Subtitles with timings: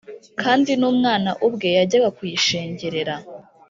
[0.41, 3.15] kandi n’umwami ubwe yajyaga kuyishengerera;